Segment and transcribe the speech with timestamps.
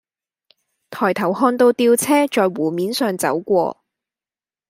[0.89, 3.83] 抬頭看到吊車在湖面上走過